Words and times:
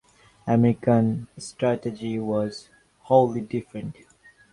American 0.47 1.27
strategy 1.37 2.17
was 2.17 2.69
wholly 3.03 3.39
different. 3.41 3.97